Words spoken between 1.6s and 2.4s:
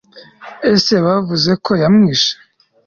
ko yamwishe